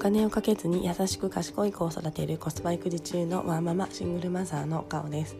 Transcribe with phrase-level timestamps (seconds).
[0.00, 5.36] 金をかけずに優しく賢い子を育てるコスパ育児中のワーママシングルマザーの顔です。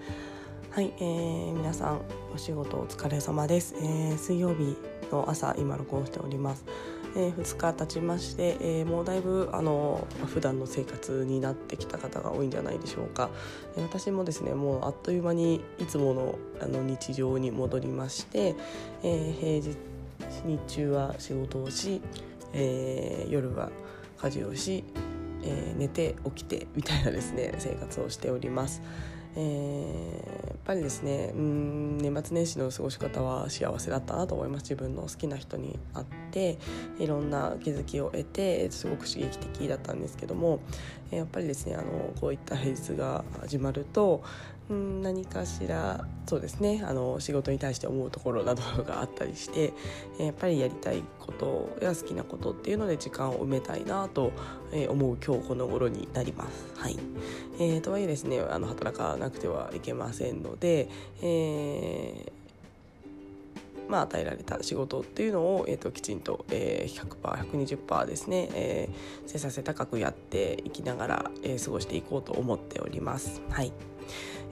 [0.71, 2.03] はい、えー、皆さん
[2.35, 4.77] お仕事お疲れ様です、えー、水曜日
[5.11, 6.67] の朝今録音しております。
[7.17, 13.31] えー、2日経ちまして、えー、もうだいぶあの普段の生活になってきた方が多いんじゃないでしょうか、
[13.79, 18.55] えー、私もですねもうあっという間にいつものあの日常に戻りまして、
[19.03, 19.79] え平日
[20.45, 22.03] 日中は仕事をし、
[22.53, 23.71] え夜は
[24.21, 24.85] 家事をし、
[25.43, 28.83] え寝て起きてみたいなですね 生活をしております。
[29.37, 36.59] えー、やっぱりですねうん年末年始の過ごし方は幸せだったなと思います自分の好きな人に会って
[36.99, 40.59] いろんな気づきを得てすごく刺激的だったんですけども
[41.13, 44.25] やっぱりですねあのこういった平日が始まると
[44.73, 49.73] ん何かしらそうですねあの仕事に対して思うところなどがあったりして
[50.19, 54.33] やっぱりやりたいことや好きなことっていうので時間を埋めたいなと
[54.89, 56.67] 思う今日この頃になります。
[56.77, 56.99] はい
[57.59, 60.89] えー、とはいえですねあの働かなくてはいけませんので、
[61.23, 62.41] えー
[63.91, 73.43] まあ、与えられた仕事っていうのを、えーと、きちんと、えー、100%120% ですね、えー、生産性高くやっていきながら、えー、過ごしていこうと思っております。
[73.51, 73.73] はい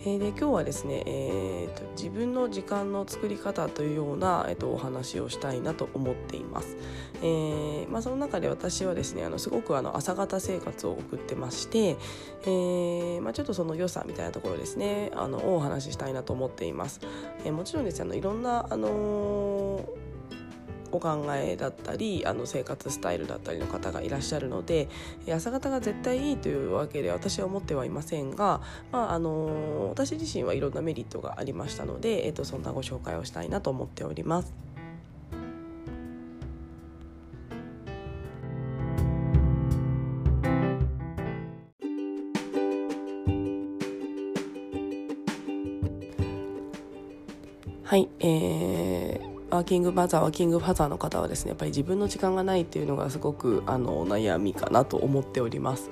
[0.01, 6.77] えー、で今日はですね、えーと、自分の時間の作り方というような、えーと、お話をしたいなと思っています。
[7.20, 11.97] えーまあ、その中で私はですねあのすごくあの朝方生活を送ってまして、
[12.42, 17.00] えーまあ、ちょっとその良さみたいなところですねあのお話ししたいなと思っています。
[17.45, 20.09] えー、もちろんですねあのいろんな、あのー
[20.92, 24.89] お考えだったりあの生活スタイルだったりの方がいらっしゃるので
[25.31, 28.61] 朝方が絶対いいというわけで私は思ってはいませんが、
[28.92, 34.55] まあ、あの私自身はいろんなメリットがありましたので、えっと、そんなご紹介をしたいなと思っております。
[47.84, 55.91] はい、えーワーキングマザーワーキングファザーの方はですねやっぱり自分の時間がないっていうのがすごくあの悩みかなと思っております。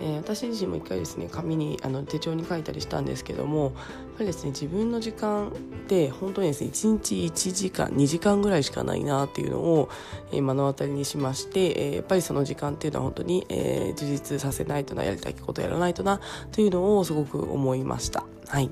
[0.00, 5.50] えー、私自身も一回ですね紙にあの手帳に書いたりしたんですけどもやっぱりですね自分の時間っ
[5.86, 9.88] て本当にですね1日1時間2時間ぐらいしかないなっていうのを、
[10.32, 16.20] えー、目の当たりにしまして、えー、やっぱりその時間っていうのは本当に、えー、充実させないとなやりたいことやらないとな
[16.50, 18.24] というのをすごく思いました。
[18.48, 18.70] はい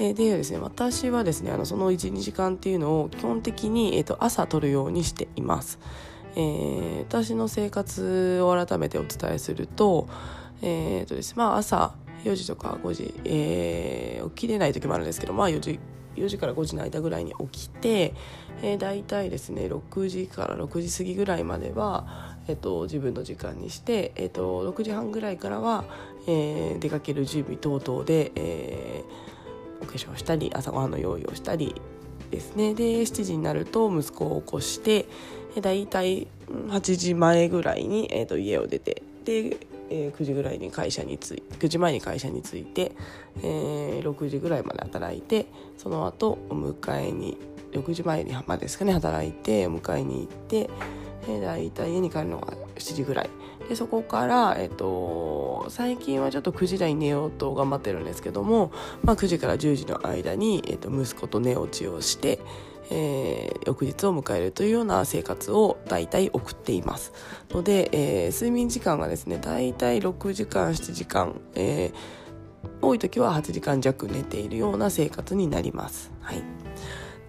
[0.00, 5.80] えでですね、私はですね、あのその1、2時間っていうのを基本的に、えーと、朝取るようにしています。
[6.36, 10.08] えー、私の生活を改めてお伝えすると、
[10.62, 11.94] えーとですまあ、朝
[12.24, 15.80] 4時とか5時、えー、起きれない時もあるんですけど、まあ、4時
[16.14, 18.14] 4時から5時の間ぐらいに起きて、
[18.62, 25.84] えー、大体ですね6時から6時過ぎぐらいまでは、えーと、自分の時間にして、えーと、6時半ぐらいからは、
[26.26, 29.37] えー、出かける準備等々で、えー
[29.80, 31.74] お化粧したり朝ごはんの用意をしたり
[32.30, 32.74] ですね。
[32.74, 35.06] で7時になると息子を起こして
[35.60, 39.56] だいたい8時前ぐらいに、えー、と家を出てで、
[39.90, 42.92] えー、9時ぐらいに会社に着い9時前に会社に着いて、
[43.38, 45.46] えー、6時ぐらいまで働いて
[45.76, 47.38] その後お迎えに
[47.72, 50.70] 6時前にまですかね働いてお迎えに行って、
[51.24, 53.30] えー、だいたい家に帰るのが7時ぐらい。
[53.68, 62.40] でそこから、えっと、最近はちょっと9時台に寝ようと頑張ってるんですけども、まあ、9時から10時の間に、えっと、息子と寝落ちをして、
[62.90, 67.12] えー、翌日を迎えるというような生活を大体送っています
[67.50, 76.10] ので、えー、睡眠時間がですね大体6時間7時間、えー、多い時は8時間弱寝ているような生活になります。
[76.20, 76.67] はい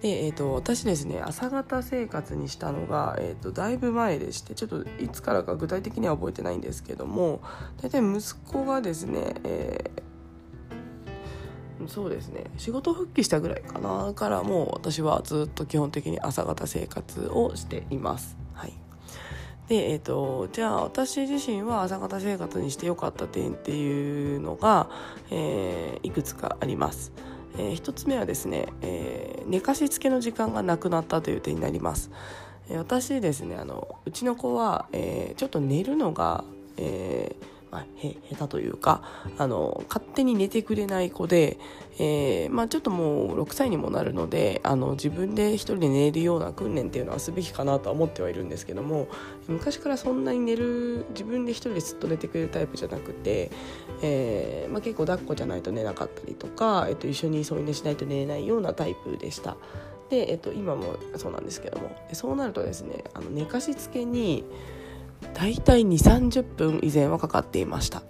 [0.02, 7.40] で、えーと、私ですね朝方生活にしたのが、えーと、だいぶ前でしてちょっといつからか具体的には覚えてないんですけども
[7.82, 18.36] 大体息子がですね、えー、そうですね仕事復帰したぐらいかなからもう私はずっと基本的に朝方生活をしています。
[18.54, 18.72] はい
[19.68, 24.90] でえーと、じゃあ私自身は朝方生活にしてよかった点っていうのが、
[25.30, 27.12] えー、いくつかあります。
[27.58, 32.10] えー、1つ目はですね、えー、寝かしつけの時間がなくなったという点になります、
[32.68, 36.44] えー、私ですねあのうちの子は、えちょっと寝るのが、
[36.76, 37.34] え
[37.70, 39.02] まあ、へ下手というか
[39.38, 41.58] あの勝手に寝てくれない子で、
[41.98, 49.08] えーまあ、ちょっともう6歳にもなるのであの自分で一人で寝るような訓練っていうのはすべきかなとは思ってはいるんですけども
[49.48, 53.50] 昔からそんなに寝る自分で一人でずっと寝てくれるタイプじゃなくて、
[54.02, 59.56] えーまあ、結構抱っこじゃないと寝なかったりとか、えっと、一緒に添い寝しないと寝れないようなタイプでした。
[60.10, 64.44] で、えっと、今もそうなんですけどもそうなるとですねあの寝かしつけに
[65.34, 68.02] 大体2 3 0分以前はかかっていました。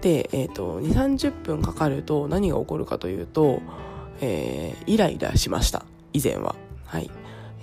[0.00, 3.62] で、えーと、2 3 0分かかると何が起こるかというと、
[4.20, 5.84] えー、イライラしました。
[6.12, 6.54] 以前は。
[6.84, 7.10] はい。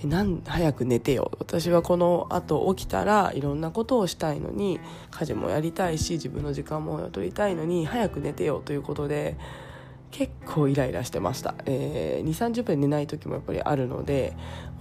[0.03, 1.31] なん早く寝てよ。
[1.39, 4.79] 私はこのあと起きたらいろんなことをしたいのに
[5.11, 9.37] 家事もやりたいし自分の時間も取りたいのに早く寝てよということで
[10.11, 14.33] 結構イライラしてました、えー、2 3 0分寝ない時もやっぱりあるので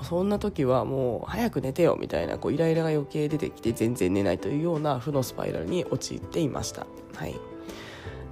[0.03, 6.87] そんな時はもう早く寝てよみたいなこうイライラが余計出てきて全然寝ないというような負のスパイラルに陥っていました。
[7.15, 7.35] はい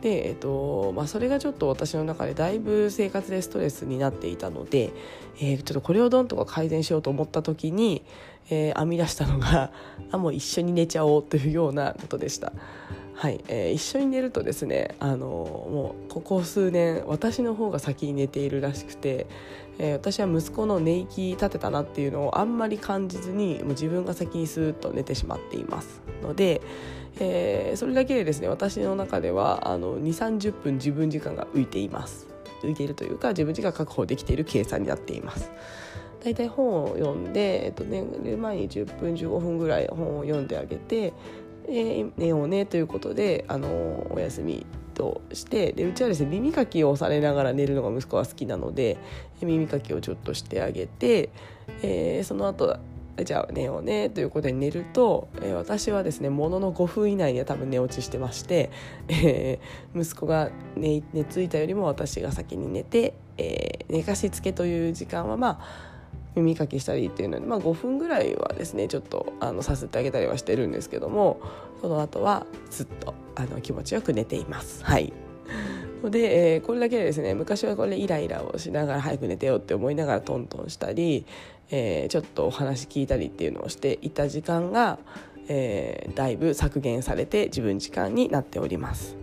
[0.00, 4.92] で、えっとまあ、それがちょっと私の中でだいぶ生活でストレスになっていたので、
[5.40, 8.04] えー、ちょっとこれをどんとか改善しようと思った時に、
[8.50, 9.72] えー、編み出したのが
[10.10, 12.52] あもう一緒に寝ちゃおうというようなことでした。
[13.18, 19.26] はい、えー、一緒に寝るとですねあのもうここ数年私の方が先に寝ているらしくて、
[19.80, 26.00] えー、私は息子の寝息立てたなっていうのをあんまり感じずにもう自分が先にスーッと寝てしまっています。
[26.22, 26.62] ので、
[27.18, 32.28] えー、それだけでですね私の中ではあの2 3 0分自分時間が浮いています。
[32.62, 35.50] 浮いているというか自分時間確保できている計算になっています。
[36.22, 41.12] だいたい本を読んで、えっと、寝る前に10分15分ぐらい本を読んであげて
[41.68, 48.98] えー、寝ようねということであのお休みとしてでうちはですね耳かきをされながら寝るのが息子は好きなので
[49.42, 51.30] 耳かきをちょっとしてあげて、
[51.82, 52.78] えー、その後
[53.24, 58.70] じゃあ寝ようねということで寝ると、えー、私はですねものの5分以内には多分寝落ちしてまして、
[59.08, 65.97] えー、息子が寝寝ついたよりも私が先に寝て、えー、寝かしつけという時間はまあ
[66.34, 71.40] 耳かきしたりっていうので、まあ、5分ぐらいはですねちょっとあのさせてあげたりはしてるんですけども
[71.80, 74.84] その後はずっとあの気持ちよく寝ています。
[74.84, 75.12] はい
[76.04, 81.26] で、えー、これだけですね昔はこれイライラをしながら早く寝てよって思いながらトントンしたり、
[81.70, 84.98] えー、ちょっとお話聞いたりっていうのをしていた時間が、
[85.48, 89.16] えー、だいぶ削減されて自分時間になっております。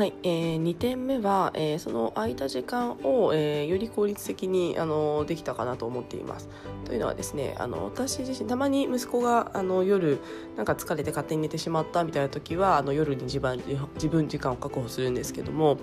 [0.00, 6.48] はい、えー、2点目は、えー、その空いた時間を、えー、より効率的にあのできたかなと思っています。
[6.86, 10.18] というのはですねあの私自身たまに息子があの夜
[10.56, 13.62] なんか疲れて勝手に寝てしまったみたいな時はあの夜に自分
[13.96, 15.76] 自分時間を確保するんですけども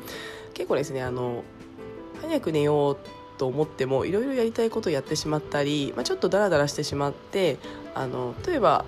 [0.55, 1.43] 結構ですねあの
[2.19, 2.97] 早く寝よう
[3.37, 7.59] と思ってもいろいろやりたいことをやってしまったり、まあ、ちょっとダラダラしてしまって
[7.93, 8.83] あの例えば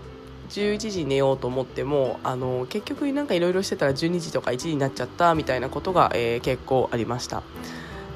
[0.50, 7.44] 11時寝ようと思ってもあの結局なんかいろいろしてたら12時とか1時になっちゃったみたいなことが、えー、結構ありました。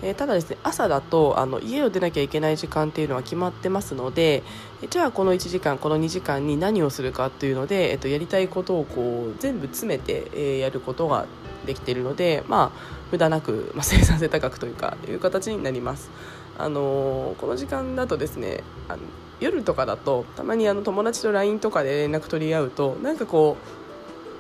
[0.04, 4.44] えー、ただですね朝だとあの家を出なきゃいけない時間っていうのは決まってますので
[4.90, 11.26] じゃあこの1時間この2時間に何をするかっていうので、えっと、やりたいことをこう全部詰めて、えー、やることが
[11.66, 16.12] できているのでまあ無駄なく、まあ、生産性高くというかいう形になります。
[16.56, 19.00] あのー、この時間だとですねあの
[19.44, 23.84] 夜とかだとたまにあの友達と LINE とかで連絡取り合うとなんかこう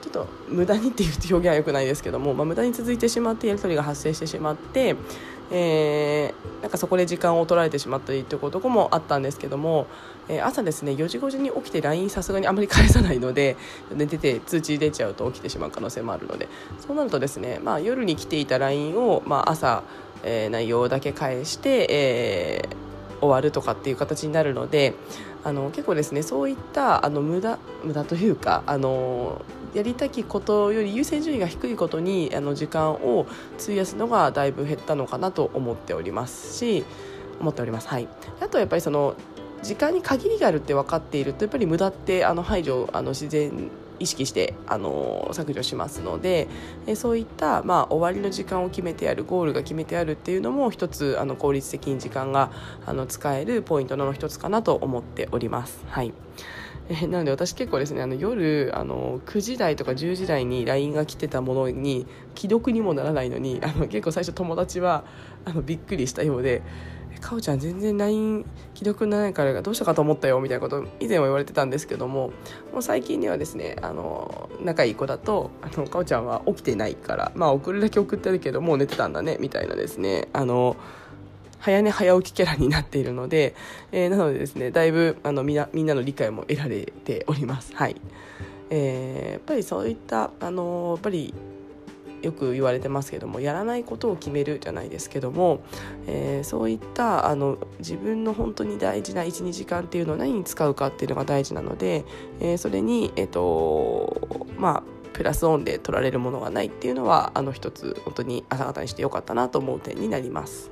[0.03, 4.95] ちょっと無駄にっていう表現は良くないですけども、まあ、無駄に続いてしまってやり取りが発生してしまって、
[5.50, 9.88] えー、なんかそこで時間を取られてしまったりということもあったんですけども、
[10.27, 13.55] えー、朝ですね4時5時に起きて LINE さすがにあまり返さないので
[13.94, 16.50] 寝てて通知出ちゃうと起きてしまう可能性もあるので。
[16.86, 19.83] そうなるとですね、まあ、夜に来ていた LINE を、まあ、朝、
[20.24, 22.69] えー、内容だけ返して、え
[23.24, 24.94] 終わるとかっていう形になるので
[25.44, 29.42] あの結構ですねそういったあの無駄無駄というかあの
[29.74, 33.25] やりたきことより優先順位が低いことにあの時間を
[33.60, 36.86] 費やすのがだいぶ減ったのかなと思っておりますし
[37.39, 37.88] 思っております。
[37.88, 38.08] はい、
[38.39, 39.15] あとやっぱりその
[39.63, 43.72] 時間に限りがあるって分かっているとやっぱり無駄ってあの排除あの自然
[44.03, 46.48] 意識してあの削除しますので
[46.86, 52.51] えそういった、まあ、終わりの時間を決めてあるゴールが決めてあるっていうのも一つあの効率的に時間が
[52.86, 55.83] あの使えるポイントの一つかなと思っております。
[55.88, 56.13] はい
[56.89, 62.05] えなので私結構ですねあの夜あの9時台とか10時台に LINE が来てたものに
[62.36, 65.05] 既読にもならないのにあの結構最初友達は
[65.45, 66.62] あのびっくりしたようで
[67.24, 72.32] かおちゃん全然 LINE 既読にならないからどうしたかと思ったよみたいなこと以前は言われてたんですけども
[72.72, 80.75] もう最近ではですねあの仲いい子だとあのかおちゃんは起きてないからまあ送るだけ送ってるけどもう寝てたんだねみたいなですねあの
[81.60, 83.56] 早寝早起きキャラになっているので、
[83.94, 87.74] えー、なのでですねだいぶあのみんなみんなの理解も得られております。
[87.74, 87.96] はい
[88.70, 91.34] えー、やっぱりそういったあのやっぱり
[92.24, 95.62] よく言われてますけどもやらないことを決めるじゃないですけども、
[96.08, 102.06] えー、そういったあの自分の本当に大事な12時間っていうのを何に使うかっていうのが大事なので、
[102.39, 110.72] えー、それに、えーとまあ、プラスオンで取られるものがないっていうのはあの一つ本当に朝方にしてよかったなと思う点になります。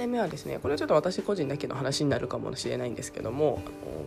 [0.00, 3.60] 点目はですねこれはちょっと私個人だけの話になるかもしれないんですけども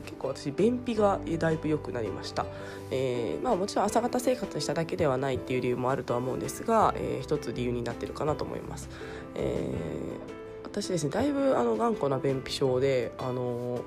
[0.05, 2.45] 結構私便秘がだいぶ良くなりました、
[2.89, 8.89] えー、まあ、もちろん朝方生活しただけではないっていう理由もあるとは思うんですが、えー、一つ理由になってるかなと思います、
[9.35, 13.81] えー、私ですねだいぶあの頑固な便秘症であの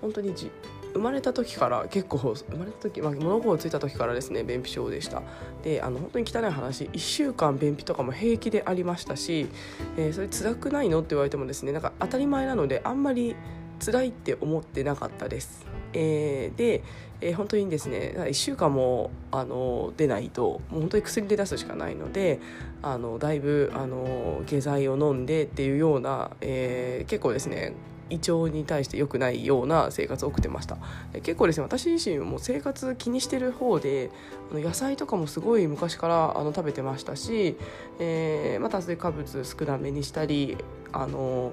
[0.00, 0.50] 本当にじ
[0.96, 5.22] 生まれた時から結構生まれた時、まあ、物心ついた時からですね便秘症でした。
[5.62, 9.48] であの本当に汚い話1週間便秘とかも平気でありましたし、
[9.96, 13.36] えー、それ辛くないのって言われてもですねなんか当たり前なのであんまり
[13.84, 16.82] 辛いって思ってなかったです、えー、で、
[17.20, 22.40] えー、本当にですね1週間もあの出ないともう本当に薬で出すしかないので
[22.82, 27.74] あのだいぶあの下剤を飲んでっていうような、えー、結構ですね
[28.08, 30.78] 胃腸に対して良くないような生活を送ってました。
[31.22, 34.10] 結構ですね私自身も生活気にしてる方で
[34.52, 37.56] あの野菜とかもすごい昔からあの食べてましたし、
[37.98, 40.58] えー、また炭水化物少なめにしたり
[40.92, 41.52] あの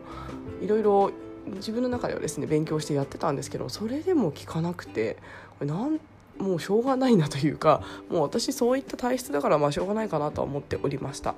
[0.62, 1.12] いろいろ
[1.56, 5.18] 自分の中ではですね勉強してやってたんですけどそれでも効かなくて
[5.60, 6.00] これなん
[6.40, 11.36] もうしょうがないなというかもう私そういった体質だからまあしょうがないかなとは思っておりました、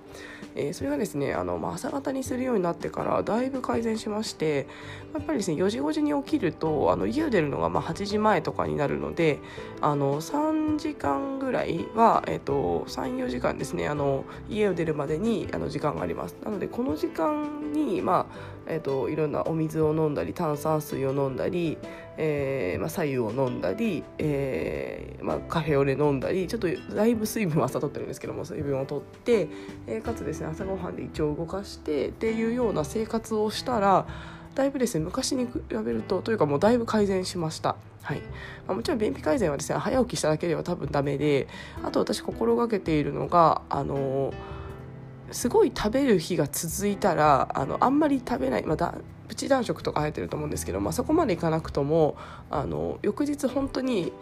[0.55, 4.67] えー、それがですねあの、まあ、朝方にするようになってからだいぶ改善しまして
[5.13, 9.39] やっぱりですね4時5時に起きるとあの家を出るのがまあ8時前とかになるので
[9.81, 16.35] あの3時間ぐらいは、えーと、34時間ですねあの家を出るまでにあの時間があります。
[16.43, 21.77] なのでこの時間にまあえーと、いろんなお水を飲んだり炭酸水を飲んだり、
[22.17, 29.48] えーまあ、左右を飲んだり、えーまあ、カフェオレ飲んだりちょっとだいぶ水分は朝取ってるんですけども水分を取って、
[29.88, 34.07] えー、かつですね朝ごはんで胃腸を動かしてっていうような生活をしたら
[34.53, 37.75] だいぶですね昔に比べるとというかもうだいぶ改善しました。
[38.01, 38.19] はい
[38.67, 41.48] まあ、もちろん便秘改善はですね早起きしただけでは多分ダメで
[41.84, 44.64] あと私心がけているのがあのー
[45.32, 48.96] すごい食べる日が続いたらあのあんまり食べない、まあ、だ
[49.27, 52.15] プチ断食とか入ってると思うんですけど、まあ、そこまでいかなくとも
[52.50, 54.13] あの翌日本当に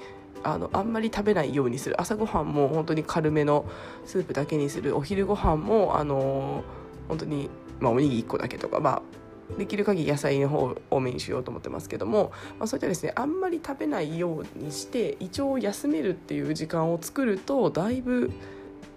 [0.44, 2.00] あのあんまり食べないようにする。
[2.02, 3.66] 朝ごはんも本当に軽めの
[4.06, 4.96] スープだけにする。
[4.98, 6.64] お昼ご飯もあの
[7.08, 9.02] 本当に、まあ、おにぎり1個だけとか、まあ、
[9.58, 18.32] できる限り野菜の方多めにしようと思ってますけども、まあ、そういったですねあんまり食べないようにして胃腸を休めるっていう時間を作るとだいぶ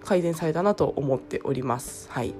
[0.07, 2.09] 改善されたなと思っております。
[2.09, 2.33] はい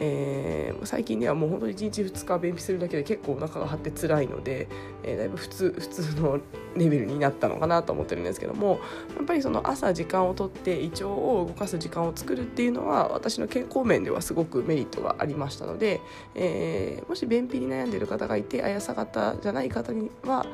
[0.00, 4.66] えー、最近ではもう本当に1日2日便秘するだけで結構お腹が張って辛いので、
[5.04, 6.40] えー、だいぶ普通普通の
[6.76, 8.80] レベルになったのかなと思ってるんですけども
[9.16, 16.00] やっぱりその朝時間をとって胃腸を動かす時間を作るっていうのは私の健康面ではすごくメリットがありましたので、
[16.34, 20.44] えー、もし便秘に悩んでる方がいて綾さ方じゃない方には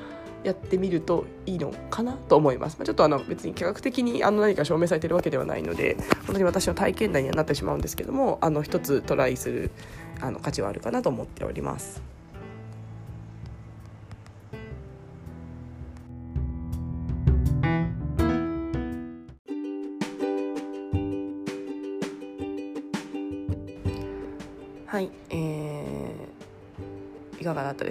[0.42, 9.70] やってみるといいのかなと思います、まあ、ちょっとあの別に科学的にあの何か証明されてるわけではないので本当に私の体験談にはなってしまうんですけどもあの一つトライする
[10.20, 12.19] あの価値はあるかなと思っております。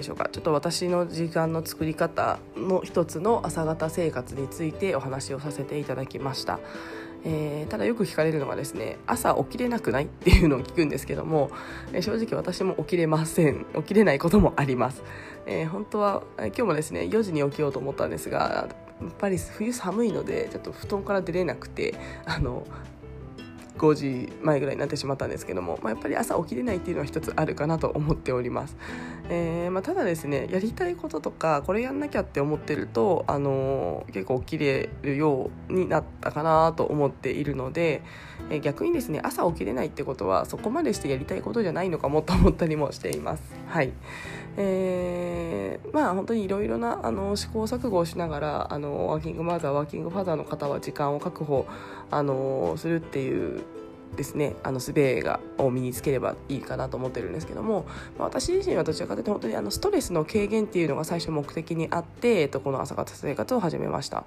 [0.00, 0.28] でしょうか？
[0.30, 6.58] ちょっと私の時間の作り方の一つの朝方生活についてお話をさせていただきました。
[7.22, 11.50] えー、ただよく聞かれるのがですね朝起きれなくないっていうのを聞くんですけども、
[11.92, 13.66] えー、正直私も起きれません。
[13.76, 15.02] 起きれないこともあります、
[15.44, 18.68] えー、本当は今日もですね4時に起きようと思ったんですが
[19.02, 22.66] やっぱり冬寒いのでちょっと布団から出れなくてあの
[23.80, 28.76] 5時前ぐらいになってしまったんですけども、まあ、やっぱり朝起きれないっていうのは一つあるかなと思っております、
[29.30, 38.02] えー、まあ、ただですねやりたいこととかこれやんなきゃって思ってると、あのー、結構起きれるようになったかなと思っているので、
[38.50, 43.42] えー、逆にですね朝起きれないってことはそこまでしてやりたいことじゃないのかもと思ったりもしています。
[43.66, 43.92] はい。
[44.62, 51.66] えー、まあ本当にいろいろなあの試行錯誤をしながらあのワーキングマザーワーキングファザーの方は時間を確保
[52.10, 53.62] あのするっていう
[54.16, 57.86] ですねあの術がを身につければいいかなと思ってるんですけども、
[58.18, 64.26] まあ、私自身はどちらかというと本当にあのストレスの軽減っていうのが最初目的にあって、えっと、この朝方生活を始めました。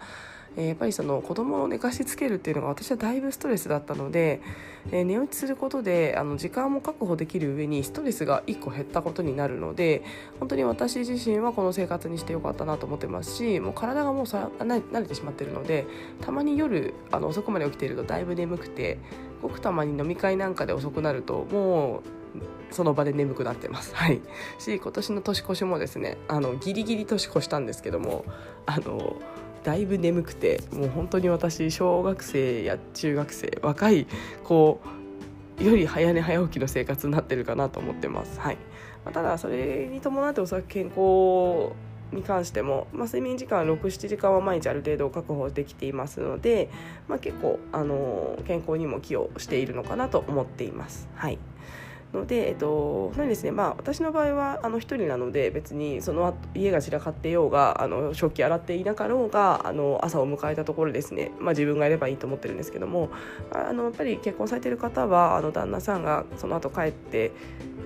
[0.58, 4.42] え、やっぱりその子供を寝かしつけるっていうのが私はだいぶストレスだったので、
[4.92, 10.04] え、寝落ちすることであの時間も確保できる上にストレスが1個減ったことになるので
[10.40, 15.86] 本当に私自身はこの生活にしてよかったなと思ってますしもう体がもうさ慣れてしまってるので
[16.22, 19.00] たまに夜あの遅くまで起きているとだいぶ眠くて
[19.42, 22.24] ごくたまに飲み会なんかで遅くなるともう
[22.74, 23.94] その場で眠くなってます。
[23.96, 24.20] はい。
[24.58, 28.26] し今年の年越しもですねあのギリギリ年越したんですけども
[28.66, 29.16] あの
[29.64, 34.08] だいぶ眠くてもう本当に私小学生や中学生若い
[34.44, 34.80] 子
[35.60, 38.40] より早寝早起きの生活になってるかなと思ってます。
[38.40, 38.58] はい、
[39.12, 41.74] ただそれに伴っておそらく健康
[42.12, 46.70] に関しても、まあ、睡眠時間67時間は毎日ある程度確保できていますので、
[47.08, 51.08] まあ、結構、あの健康にも寄与しているのかなと思っています。
[51.16, 51.40] はい
[52.14, 63.10] ので、えっと、なですね、まあ、私の場合はあの一人なので別にその後家が散らかってようがあの食器洗っていなかろうがあの朝を迎えたところですね、まあ、自分がやればいいと思ってるんですけども
[63.52, 67.32] あのやっぱり結婚されてる方はあの旦那さんがその後帰って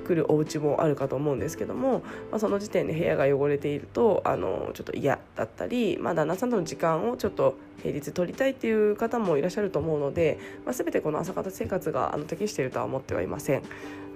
[0.05, 1.99] くるお家もあるかと思うんですけども、
[2.31, 13.63] まあ、その時点で部屋が汚れているとあのちょっと嫌だったり、まあ、旦那さんとの時間をちょっと平日取りたいっていう方もいらっしゃると思うので、まあ、全てこの朝方生活があの適しているとは思ってはいません。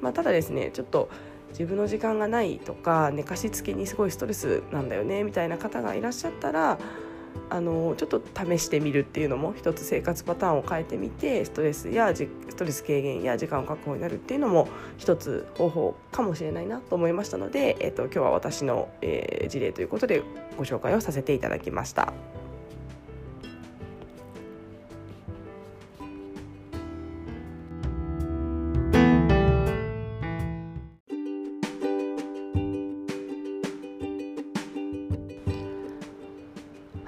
[0.01, 1.09] まあ、ただですねちょっと
[1.49, 6.79] 自分の時間がないとか寝かしつけにすごいストレスなんだよねみたいな方がいらっしゃったら
[7.49, 14.67] あのちょっと試してみるっていうのも一つ生活パターンを変えてみてストレスやストレス軽減や時間を確保になるっていうのも
[14.97, 20.23] 一つ方法かもしれないなと思いましたので、えーと、今日は私の、えー、事例ということで
[20.57, 22.13] ご紹介をさせていただきました。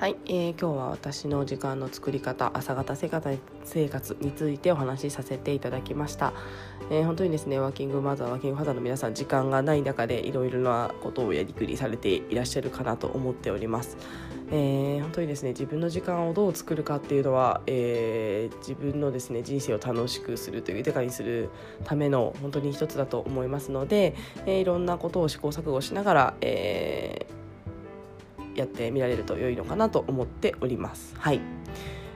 [0.04, 6.34] はい、えー、今日は私の時間の作り方朝方生活生活についてお話しさせていただきました、
[6.92, 13.96] えー、本当にですねワーキングマザーワーキングファザーの皆さん時間がない中でいろいろなことをやりくりされていらっしゃるかなと思っております、
[14.52, 21.50] えー、本当にですね自分の時間をどう作るかっていうのは、えー、自分のですね人生を楽しくするという豊かにする
[21.86, 27.33] ための本当に一つだと思いますので、えー、いろんなことを試行錯誤しながら、えー
[28.56, 31.16] やってみられると良いのかなと思っております。
[31.18, 31.42] はい。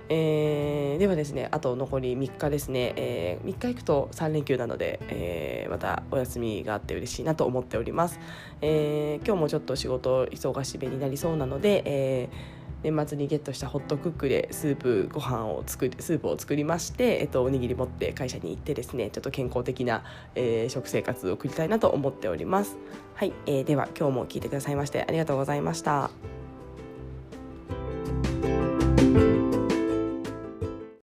[0.09, 8.17] えー、ではですねあと残り3日ですね、えー、3日行くと3連休なので、えー、またお休みがあって嬉しいなと思っております、
[8.61, 20.03] えー、今日もちょっと仕事忙しめになりそうなので、えー年末にゲットしたホットクックでスープご飯を作りスープを作りまして、えっと、おにぎり持って会社に行ってですねちょっと健康的な、
[20.35, 22.77] えー、食生活を送りたいなと思っております
[23.15, 26.46] はい、えー、では今日も聞いてくださいましてありがとうございました。